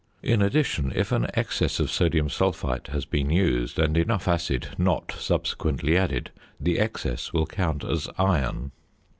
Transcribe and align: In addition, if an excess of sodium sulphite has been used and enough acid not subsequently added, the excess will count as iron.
In 0.23 0.41
addition, 0.41 0.91
if 0.95 1.11
an 1.11 1.27
excess 1.35 1.79
of 1.79 1.91
sodium 1.91 2.27
sulphite 2.27 2.87
has 2.87 3.05
been 3.05 3.29
used 3.29 3.77
and 3.77 3.95
enough 3.95 4.27
acid 4.27 4.69
not 4.79 5.11
subsequently 5.11 5.95
added, 5.95 6.31
the 6.59 6.79
excess 6.79 7.31
will 7.33 7.45
count 7.45 7.83
as 7.83 8.09
iron. 8.17 8.71